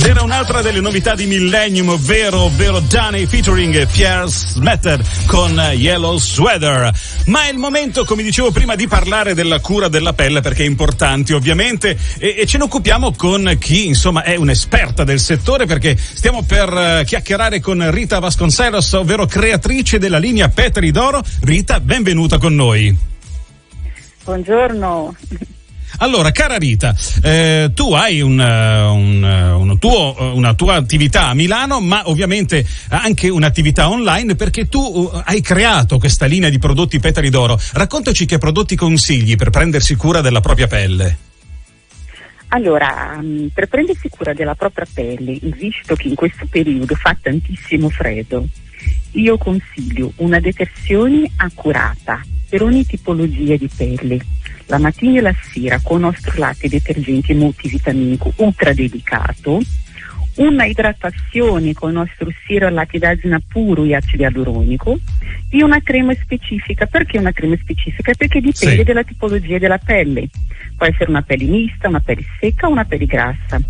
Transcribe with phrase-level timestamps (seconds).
[0.00, 6.16] Ed era un'altra delle novità di Millennium, ovvero, ovvero Danny featuring Pierre Smetter con Yellow
[6.16, 6.90] Sweater.
[7.26, 10.66] Ma è il momento, come dicevo prima, di parlare della cura della pelle perché è
[10.66, 15.98] importante ovviamente e, e ce ne occupiamo con chi insomma è un'esperta del settore perché
[15.98, 21.22] stiamo per uh, chiacchierare con Rita Vasconcelos, ovvero creatrice della linea Petri d'Oro.
[21.42, 22.96] Rita, benvenuta con noi.
[24.24, 25.14] Buongiorno.
[26.02, 31.78] Allora, cara Rita, eh, tu hai un, un, un tuo, una tua attività a Milano,
[31.80, 37.60] ma ovviamente anche un'attività online perché tu hai creato questa linea di prodotti petali d'oro.
[37.74, 41.18] Raccontaci che prodotti consigli per prendersi cura della propria pelle.
[42.48, 47.90] Allora, mm, per prendersi cura della propria pelle, visto che in questo periodo fa tantissimo
[47.90, 48.46] freddo,
[49.12, 54.18] io consiglio una detersione accurata per ogni tipologia di pelle
[54.70, 59.60] la mattina e la sera con il nostro latte detergente multivitaminico ultra dedicato,
[60.36, 64.96] una idratazione con il nostro siero al latte d'asina puro e acido ialuronico
[65.50, 66.86] e una crema specifica.
[66.86, 68.12] Perché una crema specifica?
[68.16, 68.82] Perché dipende sì.
[68.84, 70.28] dalla tipologia della pelle.
[70.76, 73.60] Può essere una pelle mista, una pelle secca o una pelle grassa.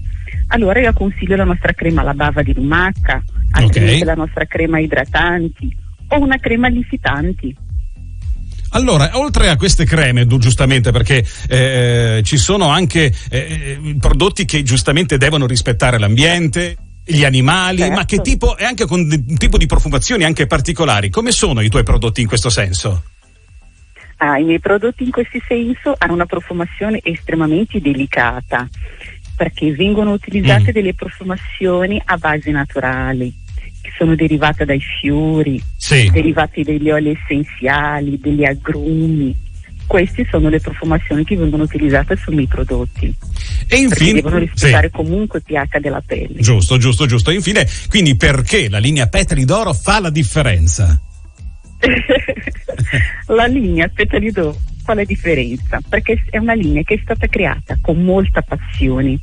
[0.48, 3.22] Allora io consiglio la nostra crema alla bava di lumaca,
[3.52, 4.04] okay.
[4.04, 5.74] la nostra crema idratanti
[6.08, 7.56] o una crema lifitanti.
[8.70, 15.18] Allora, oltre a queste creme, giustamente, perché eh, ci sono anche eh, prodotti che giustamente
[15.18, 17.94] devono rispettare l'ambiente, gli animali, certo.
[17.94, 18.30] ma che certo.
[18.30, 21.10] tipo, e anche con un tipo di profumazioni anche particolari.
[21.10, 23.02] Come sono i tuoi prodotti in questo senso?
[24.18, 28.68] Ah, I miei prodotti in questo senso hanno una profumazione estremamente delicata
[29.34, 30.72] perché vengono utilizzate mm.
[30.72, 33.34] delle profumazioni a base naturali
[33.80, 36.10] che sono derivate dai fiori, sì.
[36.10, 39.48] derivati dagli oli essenziali, degli agrumi.
[39.86, 43.12] Queste sono le profumazioni che vengono utilizzate sui miei prodotti.
[43.66, 44.92] E infine devono rispettare sì.
[44.92, 46.40] comunque il pH della pelle.
[46.40, 47.30] Giusto, giusto, giusto.
[47.30, 51.00] Infine, quindi perché la linea Petali d'Oro fa la differenza?
[53.26, 57.76] la linea Petali d'Oro fa la differenza perché è una linea che è stata creata
[57.80, 59.18] con molta passione,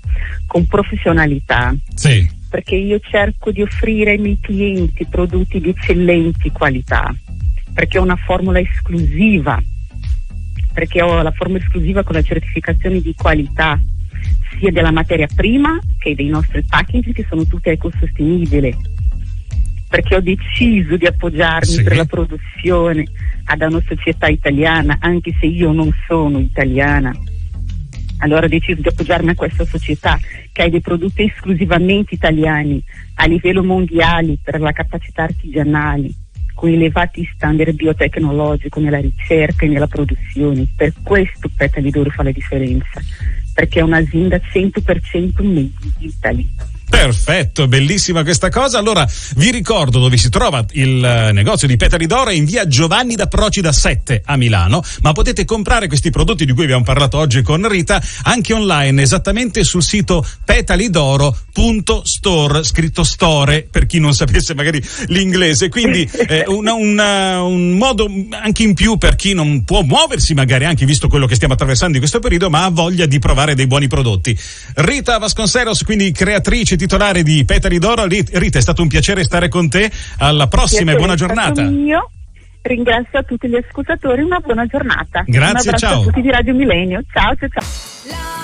[0.46, 7.14] con professionalità, sì perché io cerco di offrire ai miei clienti prodotti di eccellenti qualità,
[7.74, 9.62] perché ho una formula esclusiva,
[10.74, 13.80] perché ho la formula esclusiva con la certificazione di qualità
[14.60, 18.76] sia della materia prima che dei nostri packaging che sono tutti ecosostenibili
[19.90, 21.84] perché ho deciso di appoggiarmi sì.
[21.84, 23.06] per la produzione
[23.46, 27.14] ad una società italiana anche se io non sono italiana
[28.20, 30.20] allora ho deciso di appoggiarmi a questa società
[30.52, 32.84] che ha dei prodotti esclusivamente italiani
[33.16, 36.10] a livello mondiale per la capacità artigianale,
[36.54, 40.68] con elevati standard biotecnologici nella ricerca e nella produzione.
[40.76, 43.02] Per questo Petali d'Oro fa la differenza,
[43.54, 46.50] perché è un'azienda 100% made in Italy.
[46.90, 48.80] Perfetto, bellissima questa cosa.
[48.80, 49.06] Allora
[49.36, 53.28] vi ricordo dove si trova il eh, negozio di Petali d'Oro in via Giovanni da
[53.28, 57.68] Procida 7 a Milano, ma potete comprare questi prodotti di cui abbiamo parlato oggi con
[57.68, 65.68] Rita anche online, esattamente sul sito petalidoro.store, scritto store per chi non sapesse magari l'inglese.
[65.68, 70.64] Quindi eh, una, una, un modo anche in più per chi non può muoversi, magari
[70.64, 73.68] anche visto quello che stiamo attraversando in questo periodo, ma ha voglia di provare dei
[73.68, 74.40] buoni prodotti.
[74.76, 78.06] Rita Vasconcelos, quindi creatrice titolare di Petali d'Oro.
[78.06, 79.92] Rita, è stato un piacere stare con te.
[80.20, 81.64] Alla prossima e buona giornata.
[81.64, 82.12] Mio.
[82.62, 85.24] Ringrazio a tutti gli ascoltatori, una buona giornata.
[85.26, 86.02] Grazie, un ciao.
[86.02, 87.02] a tutti di Radio Millennio.
[87.12, 88.37] Ciao, ciao, ciao.